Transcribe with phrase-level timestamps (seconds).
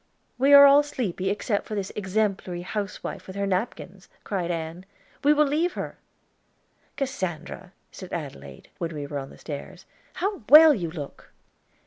[0.39, 4.87] "We are all sleepy except this exemplary housewife with her napkins," cried Ann.
[5.23, 5.99] "We will leave her."
[6.97, 11.29] "Cassandra," said Adelaide, when we were on the stairs, "how well you look!"